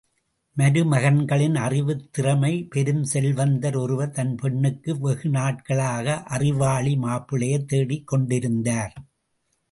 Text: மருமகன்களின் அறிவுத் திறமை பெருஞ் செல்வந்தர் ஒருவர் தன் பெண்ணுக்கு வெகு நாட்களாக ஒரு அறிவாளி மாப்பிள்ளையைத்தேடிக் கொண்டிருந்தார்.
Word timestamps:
மருமகன்களின் 0.57 1.57
அறிவுத் 1.57 2.05
திறமை 2.11 2.67
பெருஞ் 2.75 3.03
செல்வந்தர் 3.03 3.75
ஒருவர் 3.75 4.09
தன் 4.09 4.35
பெண்ணுக்கு 4.35 4.99
வெகு 4.99 5.29
நாட்களாக 5.29 6.07
ஒரு 6.07 6.23
அறிவாளி 6.27 6.95
மாப்பிள்ளையைத்தேடிக் 6.95 8.03
கொண்டிருந்தார். 8.03 8.95